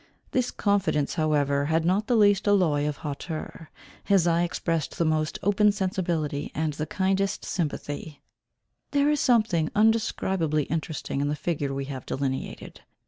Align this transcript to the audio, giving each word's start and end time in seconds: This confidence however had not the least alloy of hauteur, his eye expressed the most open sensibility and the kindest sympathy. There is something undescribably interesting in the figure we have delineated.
This 0.31 0.49
confidence 0.49 1.13
however 1.13 1.65
had 1.65 1.85
not 1.85 2.07
the 2.07 2.15
least 2.15 2.47
alloy 2.47 2.87
of 2.87 2.97
hauteur, 3.05 3.69
his 4.03 4.25
eye 4.25 4.41
expressed 4.41 4.97
the 4.97 5.05
most 5.05 5.37
open 5.43 5.71
sensibility 5.71 6.51
and 6.55 6.73
the 6.73 6.87
kindest 6.87 7.45
sympathy. 7.45 8.19
There 8.93 9.11
is 9.11 9.19
something 9.19 9.69
undescribably 9.75 10.63
interesting 10.71 11.21
in 11.21 11.27
the 11.27 11.35
figure 11.35 11.71
we 11.71 11.85
have 11.85 12.07
delineated. 12.07 12.81